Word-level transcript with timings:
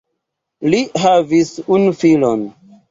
Li 0.75 0.79
havis 1.03 1.55
unu 1.79 1.97
filon. 2.03 2.53